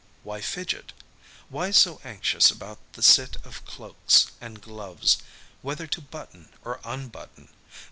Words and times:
Why 0.23 0.41
fidget? 0.41 0.93
Why 1.49 1.69
so 1.69 2.01
anxious 2.03 2.49
about 2.49 2.79
the 2.93 3.03
sit 3.03 3.35
of 3.45 3.63
cloaks; 3.65 4.31
and 4.41 4.59
gloves 4.59 5.19
whether 5.61 5.85
to 5.85 6.01
button 6.01 6.49
or 6.65 6.79
unbutton? 6.83 7.49